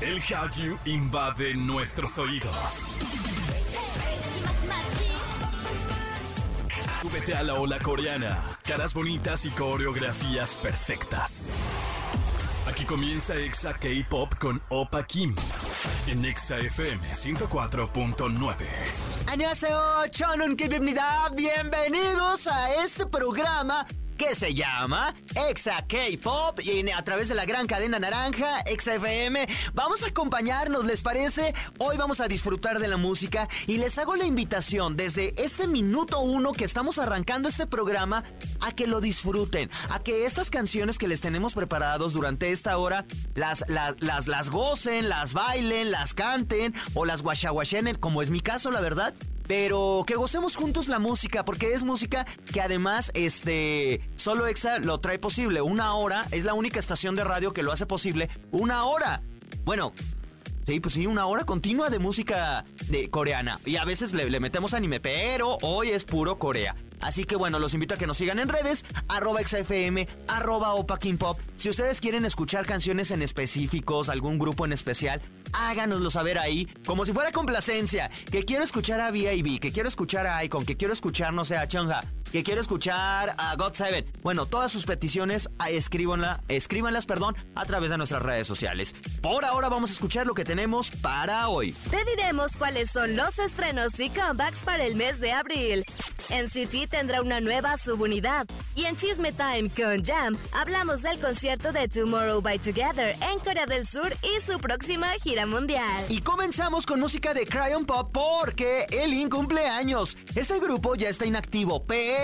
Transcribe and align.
El 0.00 0.20
Hallyu 0.20 0.78
invade 0.84 1.54
nuestros 1.54 2.18
oídos. 2.18 2.84
Súbete 7.02 7.34
a 7.34 7.42
la 7.42 7.54
ola 7.54 7.80
coreana, 7.80 8.38
caras 8.64 8.94
bonitas 8.94 9.44
y 9.44 9.50
coreografías 9.50 10.54
perfectas. 10.56 11.42
Aquí 12.68 12.84
comienza 12.84 13.34
Exa 13.34 13.74
K-Pop 13.74 14.34
con 14.38 14.62
Opa 14.68 15.04
Kim 15.04 15.34
en 16.06 16.24
Exa 16.24 16.58
FM 16.58 17.14
104.9. 17.14 18.54
Añaseo, 19.26 20.06
Chonon 20.08 20.56
Bienvenidos 21.34 22.46
a 22.46 22.84
este 22.84 23.04
programa 23.06 23.84
que 24.18 24.34
se 24.34 24.52
llama 24.52 25.14
Exa 25.48 25.86
K-Pop 25.86 26.58
y 26.60 26.90
a 26.90 27.02
través 27.04 27.28
de 27.28 27.36
la 27.36 27.46
gran 27.46 27.66
cadena 27.66 28.00
naranja, 28.00 28.60
Exa 28.62 28.96
FM. 28.96 29.48
Vamos 29.74 30.02
a 30.02 30.08
acompañarnos, 30.08 30.84
¿les 30.84 31.02
parece? 31.02 31.54
Hoy 31.78 31.96
vamos 31.96 32.20
a 32.20 32.26
disfrutar 32.26 32.80
de 32.80 32.88
la 32.88 32.96
música 32.96 33.48
y 33.68 33.78
les 33.78 33.96
hago 33.96 34.16
la 34.16 34.26
invitación 34.26 34.96
desde 34.96 35.40
este 35.42 35.68
minuto 35.68 36.18
uno 36.20 36.52
que 36.52 36.64
estamos 36.64 36.98
arrancando 36.98 37.48
este 37.48 37.66
programa 37.68 38.24
a 38.60 38.72
que 38.72 38.88
lo 38.88 39.00
disfruten, 39.00 39.70
a 39.88 40.00
que 40.00 40.26
estas 40.26 40.50
canciones 40.50 40.98
que 40.98 41.06
les 41.06 41.20
tenemos 41.20 41.54
preparados 41.54 42.12
durante 42.12 42.50
esta 42.50 42.76
hora 42.76 43.06
las, 43.36 43.64
las, 43.68 44.02
las, 44.02 44.26
las 44.26 44.50
gocen, 44.50 45.08
las 45.08 45.32
bailen, 45.32 45.92
las 45.92 46.12
canten 46.12 46.74
o 46.94 47.04
las 47.04 47.22
guachaguachenen, 47.22 47.96
como 47.96 48.20
es 48.20 48.30
mi 48.30 48.40
caso, 48.40 48.72
la 48.72 48.80
verdad 48.80 49.14
pero 49.48 50.04
que 50.06 50.14
gocemos 50.14 50.54
juntos 50.54 50.86
la 50.86 51.00
música, 51.00 51.44
porque 51.44 51.74
es 51.74 51.82
música 51.82 52.26
que 52.52 52.60
además, 52.60 53.10
este, 53.14 54.02
solo 54.14 54.46
EXA 54.46 54.78
lo 54.78 55.00
trae 55.00 55.18
posible. 55.18 55.62
Una 55.62 55.94
hora, 55.94 56.26
es 56.30 56.44
la 56.44 56.54
única 56.54 56.78
estación 56.78 57.16
de 57.16 57.24
radio 57.24 57.52
que 57.52 57.64
lo 57.64 57.72
hace 57.72 57.86
posible. 57.86 58.28
Una 58.52 58.84
hora. 58.84 59.22
Bueno, 59.64 59.92
Sí, 60.64 60.80
pues 60.80 60.92
sí, 60.92 61.06
una 61.06 61.24
hora 61.24 61.46
continua 61.46 61.88
de 61.88 61.98
música 61.98 62.66
de 62.88 63.08
coreana. 63.08 63.58
Y 63.64 63.76
a 63.76 63.86
veces 63.86 64.12
le, 64.12 64.28
le, 64.28 64.38
metemos 64.38 64.74
anime, 64.74 65.00
pero 65.00 65.56
hoy 65.62 65.88
es 65.88 66.04
puro 66.04 66.38
Corea. 66.38 66.76
Así 67.00 67.24
que 67.24 67.36
bueno, 67.36 67.58
los 67.58 67.74
invito 67.74 67.94
a 67.94 67.98
que 67.98 68.06
nos 68.06 68.18
sigan 68.18 68.38
en 68.38 68.48
redes, 68.48 68.84
arroba 69.08 69.40
XFM, 69.40 70.08
arroba 70.28 70.74
Pop. 71.18 71.38
Si 71.56 71.68
ustedes 71.68 72.00
quieren 72.00 72.24
escuchar 72.24 72.66
canciones 72.66 73.10
en 73.10 73.22
específicos, 73.22 74.08
algún 74.08 74.38
grupo 74.38 74.64
en 74.64 74.72
especial, 74.72 75.20
háganoslo 75.52 76.10
saber 76.10 76.38
ahí, 76.38 76.66
como 76.84 77.04
si 77.04 77.12
fuera 77.12 77.32
complacencia. 77.32 78.10
Que 78.30 78.44
quiero 78.44 78.64
escuchar 78.64 79.00
a 79.00 79.10
B.I.B., 79.10 79.60
que 79.60 79.72
quiero 79.72 79.88
escuchar 79.88 80.26
a 80.26 80.42
Icon, 80.44 80.64
que 80.64 80.76
quiero 80.76 80.92
escuchar, 80.92 81.32
no 81.32 81.44
sé, 81.44 81.56
a 81.56 81.68
Chungha, 81.68 82.02
que 82.32 82.42
quiero 82.42 82.60
escuchar 82.60 83.34
a 83.38 83.54
God 83.56 83.72
Seven. 83.74 84.06
Bueno, 84.22 84.46
todas 84.46 84.70
sus 84.70 84.84
peticiones, 84.84 85.48
escríbanla, 85.68 86.42
escríbanlas, 86.48 87.06
perdón, 87.06 87.36
a 87.54 87.64
través 87.64 87.90
de 87.90 87.98
nuestras 87.98 88.22
redes 88.22 88.46
sociales. 88.46 88.94
Por 89.22 89.44
ahora 89.44 89.68
vamos 89.68 89.90
a 89.90 89.92
escuchar 89.94 90.26
lo 90.26 90.34
que 90.34 90.44
tenemos 90.44 90.90
para 90.90 91.48
hoy. 91.48 91.72
Te 91.90 92.04
diremos 92.04 92.56
cuáles 92.56 92.90
son 92.90 93.16
los 93.16 93.38
estrenos 93.38 93.98
y 94.00 94.10
comebacks 94.10 94.60
para 94.60 94.84
el 94.84 94.96
mes 94.96 95.20
de 95.20 95.32
abril. 95.32 95.84
NCT 96.30 96.90
tendrá 96.90 97.22
una 97.22 97.40
nueva 97.40 97.78
subunidad. 97.78 98.46
Y 98.74 98.84
en 98.84 98.96
Chisme 98.96 99.32
Time 99.32 99.70
con 99.70 100.04
Jam 100.04 100.36
hablamos 100.52 101.02
del 101.02 101.18
concierto 101.18 101.72
de 101.72 101.88
Tomorrow 101.88 102.42
by 102.42 102.58
Together 102.58 103.16
en 103.22 103.38
Corea 103.38 103.66
del 103.66 103.86
Sur 103.86 104.14
y 104.22 104.40
su 104.40 104.58
próxima 104.58 105.08
gira 105.22 105.46
mundial. 105.46 106.04
Y 106.08 106.20
comenzamos 106.20 106.84
con 106.84 107.00
música 107.00 107.32
de 107.32 107.46
Cryon 107.46 107.86
Pop 107.86 108.10
porque 108.12 108.84
Elin 108.90 109.30
cumple 109.30 109.66
años. 109.66 110.16
Este 110.34 110.60
grupo 110.60 110.94
ya 110.94 111.08
está 111.08 111.24
inactivo, 111.24 111.84
pero 111.84 112.17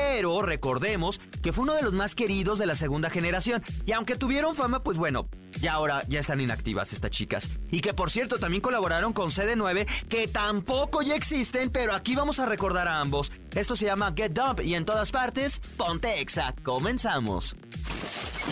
recordemos 0.44 1.20
que 1.42 1.52
fue 1.52 1.64
uno 1.64 1.74
de 1.74 1.82
los 1.82 1.94
más 1.94 2.14
queridos 2.14 2.58
de 2.58 2.66
la 2.66 2.74
segunda 2.74 3.10
generación. 3.10 3.62
Y 3.84 3.92
aunque 3.92 4.16
tuvieron 4.16 4.54
fama, 4.54 4.82
pues 4.82 4.96
bueno, 4.96 5.28
ya 5.60 5.74
ahora 5.74 6.02
ya 6.08 6.20
están 6.20 6.40
inactivas 6.40 6.92
estas 6.92 7.10
chicas. 7.10 7.48
Y 7.70 7.80
que 7.80 7.94
por 7.94 8.10
cierto 8.10 8.38
también 8.38 8.60
colaboraron 8.60 9.12
con 9.12 9.30
CD9, 9.30 9.86
que 10.08 10.28
tampoco 10.28 11.02
ya 11.02 11.14
existen, 11.14 11.70
pero 11.70 11.94
aquí 11.94 12.14
vamos 12.14 12.38
a 12.38 12.46
recordar 12.46 12.88
a 12.88 13.00
ambos. 13.00 13.32
Esto 13.54 13.76
se 13.76 13.86
llama 13.86 14.12
Get 14.16 14.32
Dump 14.32 14.60
y 14.60 14.74
en 14.74 14.84
todas 14.84 15.10
partes, 15.10 15.60
ponte 15.76 16.20
Exa. 16.20 16.54
Comenzamos. 16.62 17.56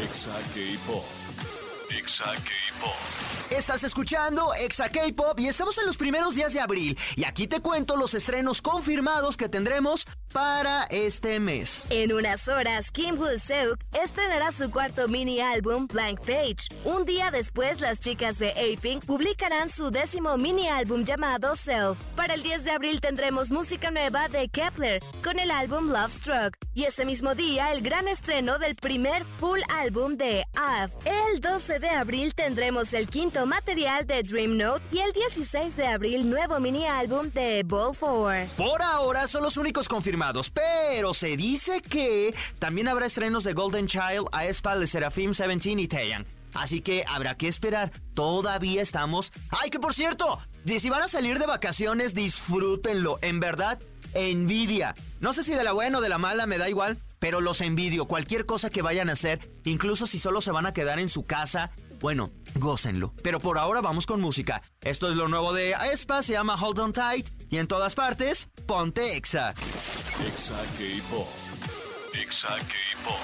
Exa 0.02 0.32
K-Pop. 0.54 1.04
Exa 1.91 2.25
K-Pop. 2.25 2.94
Estás 3.50 3.84
escuchando 3.84 4.54
Exa 4.54 4.88
K-Pop 4.88 5.38
y 5.38 5.47
estamos 5.47 5.76
en 5.76 5.86
los 5.86 5.98
primeros 5.98 6.34
días 6.34 6.54
de 6.54 6.60
abril. 6.60 6.98
Y 7.16 7.25
aquí 7.25 7.47
te 7.47 7.60
cuento 7.60 7.97
los 7.97 8.14
estrenos 8.14 8.62
confirmados 8.62 9.36
que 9.36 9.50
tendremos 9.50 10.06
para 10.32 10.84
este 10.84 11.38
mes. 11.41 11.82
En 11.91 12.12
unas 12.12 12.48
horas, 12.48 12.91
Kim 12.91 13.19
Woo-seuk 13.19 13.78
estrenará 13.93 14.50
su 14.50 14.70
cuarto 14.70 15.09
mini 15.09 15.41
álbum 15.41 15.87
Blank 15.87 16.20
Page. 16.20 16.69
Un 16.84 17.04
día 17.04 17.31
después, 17.31 17.81
las 17.81 18.00
chicas 18.00 18.38
de 18.38 18.50
A-Pink 18.50 19.04
publicarán 19.04 19.69
su 19.69 19.91
décimo 19.91 20.37
mini 20.38 20.69
álbum 20.69 21.04
llamado 21.04 21.54
Self. 21.54 21.98
Para 22.16 22.34
el 22.34 22.43
10 22.43 22.65
de 22.65 22.70
abril 22.70 23.00
tendremos 23.00 23.50
música 23.50 23.91
nueva 23.91 24.28
de 24.28 24.48
Kepler 24.48 25.03
con 25.22 25.38
el 25.38 25.50
álbum 25.50 25.91
Love 25.91 26.12
Struck. 26.12 26.56
Y 26.75 26.84
ese 26.84 27.04
mismo 27.04 27.34
día, 27.34 27.72
el 27.72 27.82
gran 27.82 28.09
estreno 28.09 28.59
del 28.59 28.76
primer 28.76 29.25
full 29.25 29.60
álbum 29.69 30.16
de 30.16 30.47
Av. 30.56 30.91
El 31.04 31.41
12 31.41 31.78
de 31.78 31.91
abril 31.91 32.34
tendremos 32.34 32.94
el 32.94 33.09
quinto 33.09 33.44
material 33.44 34.06
de 34.06 34.22
Dream 34.22 34.56
Note 34.56 34.82
y 34.91 35.00
el 35.00 35.12
16 35.12 35.76
de 35.76 35.87
abril 35.87 36.31
nuevo 36.31 36.59
mini 36.60 36.87
álbum 36.87 37.31
de 37.31 37.62
Ball 37.66 37.94
4. 37.99 38.49
Por 38.56 38.81
ahora 38.81 39.26
son 39.26 39.43
los 39.43 39.59
únicos 39.59 39.88
confirmados 39.88 40.22
pero 40.53 41.15
se 41.15 41.37
dice 41.37 41.83
que 41.83 42.34
también 42.59 42.88
habrá 42.88 43.06
estrenos 43.06 43.43
de 43.43 43.55
Golden 43.55 43.87
Child, 43.87 44.28
Aespa, 44.31 44.78
de 44.78 44.87
Seraphim 44.87 45.33
17 45.33 45.81
y 45.81 45.88
Taeyang. 45.88 46.27
Así 46.55 46.81
que 46.81 47.05
habrá 47.09 47.37
que 47.37 47.49
esperar. 47.49 47.91
Todavía 48.15 48.82
estamos. 48.82 49.32
¡Ay, 49.50 49.71
que 49.71 49.81
por 49.81 49.94
cierto! 49.94 50.38
Si 50.66 50.91
van 50.91 51.03
a 51.03 51.09
salir 51.09 51.38
de 51.38 51.47
vacaciones, 51.47 52.15
disfrútenlo. 52.15 53.19
En 53.22 53.41
verdad, 53.41 53.81
envidia. 54.15 54.94
No 55.21 55.32
sé 55.32 55.43
si 55.43 55.55
de 55.55 55.65
la 55.65 55.72
buena 55.72 55.99
o 55.99 56.00
de 56.00 56.09
la 56.09 56.19
mala, 56.19 56.47
me 56.47 56.59
da 56.59 56.69
igual. 56.69 56.99
Pero 57.19 57.41
los 57.41 57.61
envidio. 57.61 58.06
Cualquier 58.06 58.47
cosa 58.47 58.71
que 58.71 58.82
vayan 58.82 59.09
a 59.09 59.15
hacer, 59.15 59.50
incluso 59.65 60.06
si 60.06 60.19
solo 60.19 60.41
se 60.41 60.53
van 60.53 60.66
a 60.66 60.75
quedar 60.75 60.99
en 60.99 61.09
su 61.09 61.25
casa, 61.25 61.71
bueno, 62.02 62.32
gócenlo. 62.56 63.14
Pero 63.22 63.38
por 63.38 63.56
ahora 63.56 63.80
vamos 63.80 64.06
con 64.06 64.20
música. 64.20 64.60
Esto 64.82 65.08
es 65.08 65.14
lo 65.14 65.28
nuevo 65.28 65.54
de 65.54 65.76
Aespa, 65.76 66.22
se 66.22 66.32
llama 66.32 66.56
Hold 66.56 66.80
On 66.80 66.92
Tight. 66.92 67.28
Y 67.48 67.58
en 67.58 67.68
todas 67.68 67.94
partes, 67.94 68.48
ponte 68.66 69.16
Exa. 69.16 69.50
Exa 70.26 70.60
K-Pop. 70.78 71.28
Exa 72.20 72.48
K-Pop. 72.48 73.20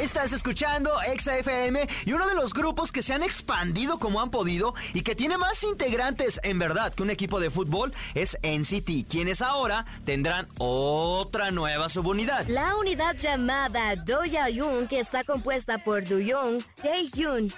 Estás 0.00 0.32
escuchando 0.32 0.90
Exa 1.02 1.36
FM 1.38 1.86
y 2.06 2.12
uno 2.14 2.26
de 2.26 2.34
los 2.34 2.54
grupos 2.54 2.90
que 2.90 3.02
se 3.02 3.12
han 3.12 3.22
expandido 3.22 3.98
como 3.98 4.22
han 4.22 4.30
podido 4.30 4.74
y 4.94 5.02
que 5.02 5.14
tiene 5.14 5.36
más 5.36 5.62
integrantes 5.62 6.40
en 6.42 6.58
verdad 6.58 6.94
que 6.94 7.02
un 7.02 7.10
equipo 7.10 7.38
de 7.38 7.50
fútbol 7.50 7.92
es 8.14 8.38
NCT, 8.42 9.08
quienes 9.08 9.42
ahora 9.42 9.84
tendrán 10.06 10.48
otra 10.56 11.50
nueva 11.50 11.90
subunidad. 11.90 12.46
La 12.48 12.76
unidad 12.76 13.14
llamada 13.16 13.94
Doya 13.94 14.48
Yoon, 14.48 14.88
que 14.88 15.00
está 15.00 15.22
compuesta 15.22 15.78
por 15.84 16.08
Do 16.08 16.18
Young, 16.18 16.64
Tae 16.82 17.06
Hyun 17.14 17.52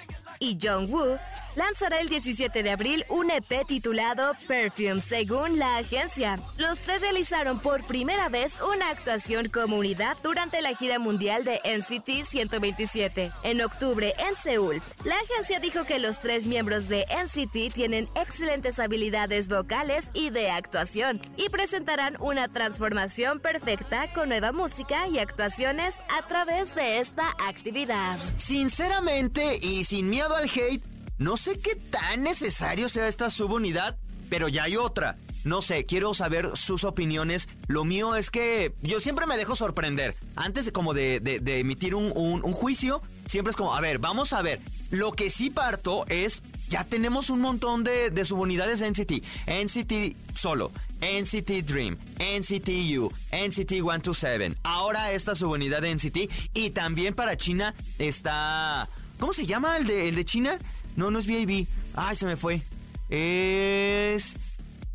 y 0.44 0.59
Jung 0.60 0.87
Woo 0.91 1.19
lanzará 1.56 2.00
el 2.00 2.09
17 2.09 2.62
de 2.62 2.70
abril 2.70 3.04
un 3.09 3.31
EP 3.31 3.66
titulado 3.66 4.32
Perfume, 4.47 5.00
según 5.00 5.59
la 5.59 5.76
agencia. 5.76 6.38
Los 6.59 6.78
tres 6.78 7.03
realizaron 7.03 7.60
por 7.60 7.87
primera 7.87 8.28
vez 8.28 8.59
una 8.60 8.91
actuación 8.91 9.48
como 9.48 9.76
unidad 9.78 10.16
durante 10.22 10.60
la 10.62 10.75
gira 10.75 10.98
mundial 10.98 11.44
de 11.44 11.60
NCT 11.65 12.26
127 12.26 13.32
en 13.42 13.60
octubre 13.60 14.15
en 14.19 14.37
Seúl. 14.37 14.82
La 15.04 15.16
agencia 15.16 15.60
dijo 15.60 15.84
que 15.84 15.98
los 15.98 16.19
tres 16.20 16.47
miembros 16.47 16.88
de 16.88 17.06
NCT 17.06 17.72
tienen 17.72 18.09
excelentes 18.15 18.78
habilidades 18.78 19.48
vocales 19.48 20.10
y 20.15 20.31
de 20.31 20.50
actuación 20.50 21.21
y 21.36 21.48
presentarán 21.48 22.16
una 22.21 22.48
transformación 22.48 23.41
perfecta 23.41 24.12
con 24.12 24.28
nueva 24.28 24.53
música 24.53 25.09
y 25.09 25.19
actuaciones 25.19 26.03
a 26.09 26.26
través 26.26 26.75
de 26.75 26.98
esta 26.98 27.31
actividad. 27.47 28.19
Sinceramente 28.36 29.59
y 29.60 29.84
sin 29.84 30.09
miedo 30.09 30.34
al 30.36 30.44
hate, 30.44 30.94
no 31.19 31.36
sé 31.36 31.58
qué 31.58 31.76
tan 31.76 32.22
necesario 32.22 32.89
sea 32.89 33.09
esta 33.09 33.30
subunidad, 33.30 33.97
pero 34.28 34.48
ya 34.48 34.65
hay 34.65 34.77
otra. 34.77 35.16
No 35.44 35.60
sé, 35.60 35.84
quiero 35.84 36.15
saber 36.15 36.53
sus 36.54 36.84
opiniones. 36.84 37.48
Lo 37.68 37.84
mío 37.84 38.16
es 38.16 38.30
que 38.30 38.74
yo 38.80 38.98
siempre 38.98 39.27
me 39.27 39.36
dejo 39.36 39.54
sorprender. 39.54 40.16
Antes 40.36 40.65
de 40.65 40.72
como 40.72 40.94
de, 40.94 41.21
de, 41.21 41.60
emitir 41.60 41.94
un, 41.94 42.12
un, 42.16 42.42
un, 42.42 42.53
juicio, 42.53 43.03
siempre 43.27 43.50
es 43.50 43.56
como, 43.56 43.74
a 43.74 43.80
ver, 43.80 43.98
vamos 43.98 44.33
a 44.33 44.41
ver. 44.41 44.60
Lo 44.91 45.12
que 45.12 45.28
sí 45.28 45.50
parto 45.50 46.06
es, 46.09 46.42
ya 46.71 46.84
tenemos 46.84 47.28
un 47.28 47.41
montón 47.41 47.84
de, 47.84 48.10
de 48.10 48.24
subunidades 48.24 48.80
de 48.80 48.91
NCT. 48.91 49.12
NCT 49.47 50.16
solo, 50.34 50.72
NCT 51.00 51.65
Dream, 51.66 51.98
NCT 52.18 52.68
U, 52.98 53.12
NCT 53.30 53.71
127. 53.71 54.56
Ahora 54.62 55.12
esta 55.12 55.34
subunidad 55.34 55.83
de 55.83 55.94
NCT. 55.94 56.54
Y 56.54 56.71
también 56.71 57.15
para 57.15 57.36
China 57.36 57.74
está... 57.98 58.89
¿Cómo 59.21 59.33
se 59.33 59.47
llama 59.47 59.77
el 59.77 59.86
de, 59.86 60.09
el 60.09 60.16
de 60.16 60.24
China? 60.24 60.59
No, 60.96 61.10
no 61.10 61.18
es 61.18 61.26
BAB. 61.26 61.66
Ay, 61.94 62.16
se 62.16 62.26
me 62.26 62.36
fue. 62.36 62.62
Es. 63.08 64.34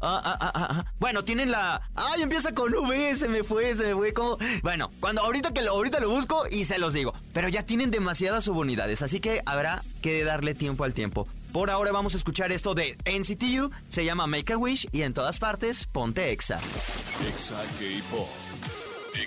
Ah, 0.02 0.22
ah, 0.24 0.38
ah, 0.40 0.52
ah, 0.54 0.68
ah. 0.72 0.94
Bueno, 1.00 1.24
tienen 1.26 1.52
la. 1.52 1.82
¡Ay, 1.96 2.22
empieza 2.22 2.54
con 2.54 2.74
V! 2.74 3.16
Se 3.16 3.28
me 3.28 3.44
fue, 3.44 3.74
se 3.76 3.84
me 3.84 3.96
fue. 3.96 4.14
como. 4.14 4.38
Bueno, 4.64 4.92
cuando 5.00 5.22
ahorita 5.22 5.54
que 5.54 5.62
lo, 5.62 5.72
ahorita 5.72 6.00
lo 6.00 6.10
busco 6.10 6.46
y 6.50 6.66
se 6.66 6.80
los 6.80 6.94
digo. 6.94 7.14
Pero 7.34 7.50
ya 7.50 7.64
tienen 7.64 7.92
demasiadas 7.92 8.46
subunidades, 8.46 9.02
así 9.02 9.20
que 9.20 9.42
habrá 9.46 9.84
que 10.02 10.24
darle 10.24 10.56
tiempo 10.56 10.86
al 10.86 10.94
tiempo. 10.94 11.28
Por 11.52 11.70
ahora 11.70 11.92
vamos 11.92 12.14
a 12.14 12.18
escuchar 12.18 12.52
esto 12.52 12.76
de 12.76 12.96
NCTU, 13.06 13.72
se 13.90 14.06
llama 14.06 14.28
Make 14.28 14.54
a 14.54 14.58
Wish 14.58 14.88
y 14.92 15.02
en 15.02 15.14
todas 15.14 15.40
partes 15.40 15.86
ponte 15.86 16.32
Exa. 16.32 16.60
Exa 17.28 17.62
K-Pop. 17.80 18.79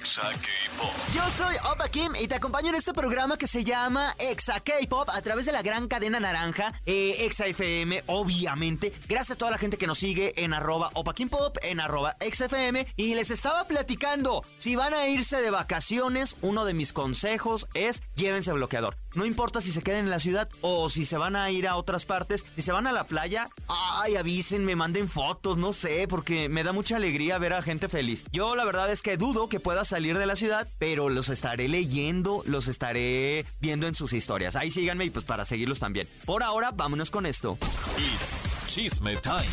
K-Pop. 0.03 0.91
Yo 1.13 1.31
soy 1.31 1.55
Opa 1.71 1.89
Kim 1.89 2.15
y 2.19 2.27
te 2.27 2.35
acompaño 2.35 2.71
en 2.71 2.75
este 2.75 2.93
programa 2.93 3.37
que 3.37 3.47
se 3.47 3.63
llama 3.63 4.15
Exa 4.19 4.59
K-Pop 4.59 5.09
a 5.09 5.23
través 5.23 5.47
de 5.47 5.53
la 5.53 5.63
gran 5.63 5.87
cadena 5.87 6.19
naranja, 6.19 6.73
eh, 6.87 7.25
Exa 7.25 7.47
FM, 7.47 8.03
obviamente. 8.07 8.93
Gracias 9.09 9.37
a 9.37 9.39
toda 9.39 9.53
la 9.53 9.59
gente 9.59 9.79
que 9.79 9.87
nos 9.87 9.99
sigue 9.99 10.33
en 10.43 10.55
arroba 10.55 10.91
Opa 10.95 11.15
Kim 11.15 11.29
Pop, 11.29 11.57
en 11.63 11.79
arroba 11.79 12.17
Exa 12.19 12.47
FM. 12.47 12.87
Y 12.97 13.15
les 13.15 13.31
estaba 13.31 13.69
platicando, 13.69 14.45
si 14.59 14.75
van 14.75 14.93
a 14.93 15.07
irse 15.07 15.41
de 15.41 15.51
vacaciones, 15.51 16.37
uno 16.43 16.65
de 16.65 16.75
mis 16.75 16.93
consejos 16.93 17.69
es 17.75 18.03
llévense 18.17 18.53
bloqueador. 18.53 19.02
No 19.15 19.27
importa 19.27 19.61
si 19.61 19.73
se 19.73 19.83
queden 19.83 20.05
en 20.05 20.11
la 20.11 20.19
ciudad 20.19 20.49
o 20.61 20.89
si 20.89 21.05
se 21.05 21.17
van 21.17 21.37
a 21.37 21.51
ir 21.51 21.69
a 21.69 21.77
otras 21.77 22.05
partes. 22.05 22.45
Si 22.57 22.63
se 22.63 22.73
van 22.73 22.87
a 22.87 22.93
la 22.93 23.05
playa, 23.05 23.49
ay, 23.69 24.17
avísenme, 24.17 24.77
manden 24.77 25.09
fotos, 25.09 25.57
no 25.57 25.73
sé, 25.73 26.07
porque 26.09 26.49
me 26.49 26.63
da 26.65 26.73
mucha 26.73 26.97
alegría 26.97 27.39
ver 27.39 27.53
a 27.53 27.63
gente 27.63 27.89
feliz. 27.89 28.25
Yo 28.33 28.57
la 28.57 28.65
verdad 28.65 28.91
es 28.91 29.03
que 29.03 29.17
dudo 29.17 29.49
que 29.49 29.61
pueda 29.61 29.85
salir 29.85 30.19
de 30.19 30.27
la 30.27 30.37
ciudad, 30.37 30.69
pero 30.79 31.09
los 31.09 31.29
estaré 31.29 31.69
leyendo, 31.69 32.43
los 32.47 32.69
estaré 32.69 33.45
viendo 33.61 33.87
en 33.87 33.95
sus 33.95 34.13
historias. 34.13 34.57
Ahí 34.57 34.71
síganme 34.71 35.05
y 35.05 35.11
pues 35.11 35.25
para 35.25 35.45
seguirlos 35.45 35.79
también. 35.79 36.09
Por 36.25 36.43
ahora, 36.43 36.71
vámonos 36.73 37.11
con 37.11 37.27
esto. 37.27 37.59
It's 37.99 38.53
Chisme 38.67 39.17
Time. 39.17 39.45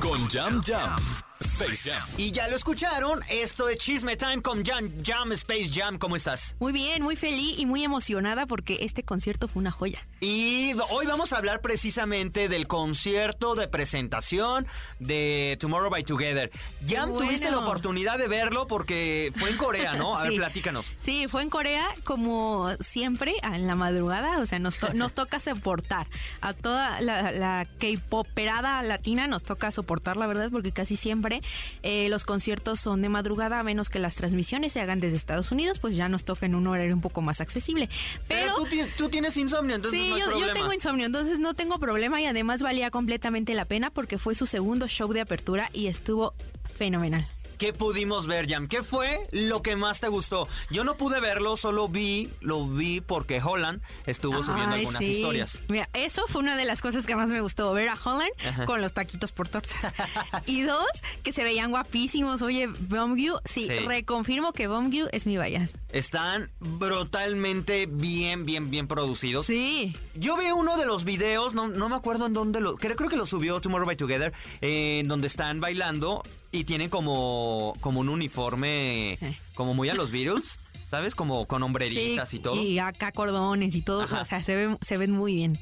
Con 0.00 0.28
Jam 0.28 0.62
Jam. 0.62 0.96
Space 1.44 1.90
Jam. 1.90 2.02
Y 2.16 2.30
ya 2.32 2.48
lo 2.48 2.56
escucharon, 2.56 3.20
esto 3.28 3.68
es 3.68 3.78
Chisme 3.78 4.16
Time 4.16 4.42
con 4.42 4.64
Jam 4.64 4.90
Jam 5.04 5.32
Space 5.32 5.70
Jam. 5.72 5.98
¿Cómo 5.98 6.16
estás? 6.16 6.56
Muy 6.60 6.72
bien, 6.72 7.02
muy 7.02 7.16
feliz 7.16 7.58
y 7.58 7.66
muy 7.66 7.84
emocionada 7.84 8.46
porque 8.46 8.78
este 8.80 9.02
concierto 9.02 9.48
fue 9.48 9.60
una 9.60 9.70
joya. 9.70 10.06
Y 10.20 10.72
hoy 10.90 11.06
vamos 11.06 11.32
a 11.32 11.38
hablar 11.38 11.60
precisamente 11.60 12.48
del 12.48 12.66
concierto 12.66 13.54
de 13.54 13.68
presentación 13.68 14.66
de 14.98 15.56
Tomorrow 15.60 15.90
by 15.90 16.02
Together. 16.04 16.50
Jam, 16.88 17.10
bueno. 17.10 17.26
tuviste 17.26 17.50
la 17.50 17.58
oportunidad 17.58 18.18
de 18.18 18.28
verlo 18.28 18.66
porque 18.66 19.32
fue 19.38 19.50
en 19.50 19.56
Corea, 19.56 19.94
¿no? 19.94 20.16
A 20.16 20.22
ver, 20.28 20.36
platícanos. 20.36 20.90
Sí, 21.00 21.26
fue 21.28 21.42
en 21.42 21.50
Corea 21.50 21.86
como 22.04 22.70
siempre 22.80 23.34
en 23.42 23.66
la 23.66 23.74
madrugada, 23.74 24.38
o 24.38 24.46
sea, 24.46 24.58
nos, 24.58 24.78
to- 24.78 24.94
nos 24.94 25.12
toca 25.14 25.40
soportar 25.40 26.06
a 26.40 26.54
toda 26.54 27.00
la, 27.00 27.30
la 27.32 27.66
K-poperada 27.78 28.82
latina, 28.82 29.26
nos 29.26 29.42
toca 29.42 29.70
soportar, 29.70 30.16
la 30.16 30.26
verdad, 30.26 30.48
porque 30.50 30.72
casi 30.72 30.96
siempre 30.96 31.33
eh, 31.82 32.08
los 32.08 32.24
conciertos 32.24 32.80
son 32.80 33.02
de 33.02 33.08
madrugada, 33.08 33.60
a 33.60 33.62
menos 33.62 33.90
que 33.90 33.98
las 33.98 34.14
transmisiones 34.14 34.72
se 34.72 34.80
hagan 34.80 35.00
desde 35.00 35.16
Estados 35.16 35.50
Unidos, 35.52 35.78
pues 35.78 35.96
ya 35.96 36.08
nos 36.08 36.24
toca 36.24 36.46
en 36.46 36.54
un 36.54 36.66
horario 36.66 36.94
un 36.94 37.00
poco 37.00 37.20
más 37.22 37.40
accesible. 37.40 37.88
Pero, 38.28 38.52
Pero, 38.52 38.54
tú, 38.56 38.64
ti- 38.66 38.90
tú 38.98 39.08
tienes 39.08 39.36
insomnio, 39.36 39.76
entonces 39.76 40.00
Sí, 40.00 40.08
no 40.10 40.14
hay 40.16 40.20
yo, 40.22 40.52
tengo 40.52 40.72
insomnio, 40.72 41.06
entonces 41.06 41.38
no 41.38 41.54
tengo 41.54 41.78
problema 41.78 42.20
y 42.20 42.26
además 42.26 42.62
valía 42.62 42.90
completamente 42.90 43.54
la 43.54 43.64
pena 43.64 43.90
porque 43.90 44.18
fue 44.18 44.34
su 44.34 44.46
segundo 44.46 44.86
show 44.88 45.12
de 45.12 45.20
apertura 45.20 45.70
y 45.72 45.86
estuvo 45.86 46.34
fenomenal. 46.76 47.26
¿Qué 47.64 47.72
pudimos 47.72 48.26
ver, 48.26 48.46
Jam? 48.46 48.68
¿Qué 48.68 48.82
fue 48.82 49.26
lo 49.32 49.62
que 49.62 49.74
más 49.74 49.98
te 49.98 50.08
gustó? 50.08 50.46
Yo 50.68 50.84
no 50.84 50.98
pude 50.98 51.18
verlo, 51.18 51.56
solo 51.56 51.88
vi, 51.88 52.30
lo 52.42 52.68
vi 52.68 53.00
porque 53.00 53.40
Holland 53.42 53.80
estuvo 54.04 54.42
subiendo 54.42 54.74
algunas 54.74 55.02
sí. 55.02 55.12
historias. 55.12 55.60
Mira, 55.68 55.88
eso 55.94 56.26
fue 56.28 56.42
una 56.42 56.58
de 56.58 56.66
las 56.66 56.82
cosas 56.82 57.06
que 57.06 57.16
más 57.16 57.30
me 57.30 57.40
gustó, 57.40 57.72
ver 57.72 57.88
a 57.88 57.94
Holland 57.94 58.30
Ajá. 58.46 58.66
con 58.66 58.82
los 58.82 58.92
taquitos 58.92 59.32
por 59.32 59.48
tortas. 59.48 59.74
y 60.46 60.60
dos, 60.60 60.84
que 61.22 61.32
se 61.32 61.42
veían 61.42 61.70
guapísimos. 61.70 62.42
Oye, 62.42 62.66
Bomgyu, 62.66 63.38
sí, 63.46 63.66
Sí. 63.66 63.78
reconfirmo 63.78 64.52
que 64.52 64.66
Bomgyu 64.66 65.06
es 65.12 65.26
mi 65.26 65.38
bias. 65.38 65.72
Están 65.90 66.50
brutalmente 66.60 67.86
bien, 67.86 68.44
bien, 68.44 68.70
bien 68.70 68.86
producidos. 68.88 69.46
Sí. 69.46 69.96
Yo 70.14 70.36
vi 70.36 70.50
uno 70.50 70.76
de 70.76 70.84
los 70.84 71.04
videos, 71.04 71.54
no, 71.54 71.68
no 71.68 71.88
me 71.88 71.96
acuerdo 71.96 72.26
en 72.26 72.34
dónde 72.34 72.60
lo. 72.60 72.76
Creo, 72.76 72.94
creo 72.94 73.08
que 73.08 73.16
lo 73.16 73.24
subió 73.24 73.58
Tomorrow 73.62 73.86
by 73.86 73.96
Together, 73.96 74.34
eh, 74.60 74.98
en 75.00 75.08
donde 75.08 75.28
están 75.28 75.60
bailando 75.60 76.22
y 76.54 76.62
tienen 76.62 76.88
como, 76.88 77.74
como 77.80 78.00
un 78.00 78.08
uniforme, 78.08 79.18
como 79.54 79.74
muy 79.74 79.88
a 79.88 79.94
los 79.94 80.12
Beatles, 80.12 80.60
¿sabes? 80.86 81.16
Como 81.16 81.46
con 81.46 81.62
hombreritas 81.64 82.28
sí, 82.28 82.36
y 82.36 82.40
todo. 82.40 82.62
Y 82.62 82.78
acá 82.78 83.10
cordones 83.10 83.74
y 83.74 83.82
todo. 83.82 84.02
Ajá. 84.02 84.20
O 84.20 84.24
sea, 84.24 84.44
se, 84.44 84.54
ven, 84.54 84.78
se 84.80 84.96
ven 84.96 85.10
muy 85.10 85.34
bien. 85.34 85.58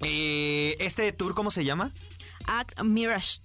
Eh, 0.00 0.76
¿Este 0.80 1.12
tour 1.12 1.34
cómo 1.34 1.50
se 1.50 1.66
llama? 1.66 1.92
Act 2.46 2.82
Mirage. 2.82 3.40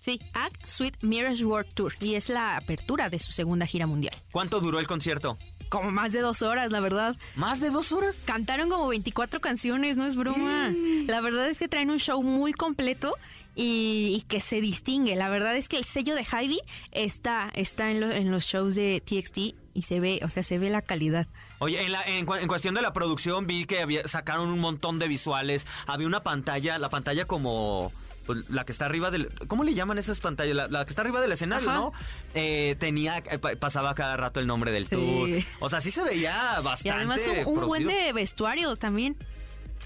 Sí, 0.00 0.18
Act 0.32 0.66
Sweet 0.66 1.02
Mirage 1.02 1.44
World 1.44 1.74
Tour. 1.74 1.92
Y 2.00 2.14
es 2.14 2.30
la 2.30 2.56
apertura 2.56 3.10
de 3.10 3.18
su 3.18 3.32
segunda 3.32 3.66
gira 3.66 3.86
mundial. 3.86 4.16
¿Cuánto 4.32 4.60
duró 4.60 4.80
el 4.80 4.86
concierto? 4.86 5.36
Como 5.68 5.90
más 5.90 6.12
de 6.12 6.20
dos 6.20 6.40
horas, 6.40 6.72
la 6.72 6.80
verdad. 6.80 7.16
¿Más 7.36 7.60
de 7.60 7.68
dos 7.68 7.92
horas? 7.92 8.16
Cantaron 8.24 8.70
como 8.70 8.88
24 8.88 9.40
canciones, 9.40 9.98
no 9.98 10.06
es 10.06 10.16
broma. 10.16 10.74
La 11.06 11.20
verdad 11.20 11.50
es 11.50 11.58
que 11.58 11.68
traen 11.68 11.90
un 11.90 12.00
show 12.00 12.22
muy 12.22 12.54
completo 12.54 13.14
y, 13.60 14.14
y 14.16 14.22
que 14.22 14.40
se 14.40 14.60
distingue. 14.60 15.16
La 15.16 15.28
verdad 15.28 15.56
es 15.56 15.68
que 15.68 15.76
el 15.76 15.84
sello 15.84 16.14
de 16.14 16.24
Javi 16.24 16.60
está, 16.92 17.50
está 17.54 17.90
en, 17.90 18.00
lo- 18.00 18.10
en 18.10 18.30
los 18.30 18.44
shows 18.44 18.74
de 18.74 19.02
TXT 19.04 19.38
y 19.74 19.82
se 19.82 20.00
ve, 20.00 20.20
o 20.24 20.30
sea, 20.30 20.42
se 20.42 20.58
ve 20.58 20.70
la 20.70 20.82
calidad. 20.82 21.26
Oye, 21.58 21.82
en, 21.82 21.92
la- 21.92 22.02
en 22.04 22.26
en 22.30 22.48
cuestión 22.48 22.74
de 22.74 22.82
la 22.82 22.92
producción 22.92 23.46
vi 23.46 23.66
que 23.66 23.80
había, 23.82 24.08
sacaron 24.08 24.48
un 24.48 24.58
montón 24.60 24.98
de 24.98 25.08
visuales. 25.08 25.66
Había 25.86 26.06
una 26.06 26.22
pantalla, 26.22 26.78
la 26.78 26.88
pantalla 26.88 27.26
como 27.26 27.92
pues, 28.26 28.48
la 28.48 28.64
que 28.64 28.72
está 28.72 28.86
arriba 28.86 29.10
del... 29.10 29.28
¿Cómo 29.48 29.64
le 29.64 29.74
llaman 29.74 29.98
esas 29.98 30.20
pantallas? 30.20 30.54
La, 30.56 30.68
la 30.68 30.84
que 30.84 30.90
está 30.90 31.02
arriba 31.02 31.20
del 31.20 31.32
escenario, 31.32 31.68
Ajá. 31.68 31.78
¿no? 31.78 31.92
Eh, 32.34 32.76
tenía, 32.78 33.18
eh, 33.18 33.38
pa- 33.38 33.56
pasaba 33.56 33.94
cada 33.94 34.16
rato 34.16 34.40
el 34.40 34.46
nombre 34.46 34.72
del 34.72 34.84
Sí. 34.86 34.96
tour. 34.96 35.28
O 35.60 35.68
sea, 35.68 35.80
sí 35.80 35.90
se 35.90 36.02
veía 36.02 36.60
bastante 36.60 36.88
Y 36.88 36.90
además 36.90 37.20
un, 37.46 37.58
un 37.58 37.66
buen 37.66 37.86
de 37.86 38.12
vestuarios 38.14 38.78
también. 38.78 39.16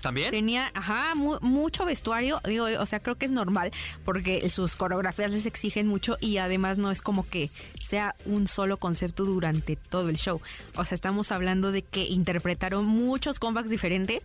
¿También? 0.05 0.31
Tenía, 0.31 0.71
ajá, 0.75 1.15
mu- 1.17 1.41
mucho 1.41 1.85
vestuario. 1.85 2.41
Digo, 2.47 2.67
o 2.79 2.87
sea, 2.87 3.01
creo 3.01 3.17
que 3.17 3.27
es 3.27 3.33
normal 3.33 3.73
porque 4.05 4.49
sus 4.51 4.77
coreografías 4.77 5.33
les 5.33 5.47
exigen 5.47 5.89
mucho 5.89 6.17
y 6.21 6.37
además 6.37 6.79
no 6.79 6.93
es 6.93 7.03
como 7.03 7.27
que 7.29 7.51
sea 7.85 8.15
un 8.25 8.47
solo 8.47 8.77
concepto 8.77 9.25
durante 9.25 9.75
todo 9.77 10.11
el 10.11 10.17
show. 10.17 10.41
O 10.77 10.85
sea, 10.85 10.95
estamos 10.95 11.33
hablando 11.33 11.73
de 11.73 11.83
que 11.83 12.05
interpretaron 12.05 12.85
muchos 12.85 13.39
comebacks 13.41 13.71
diferentes. 13.71 14.25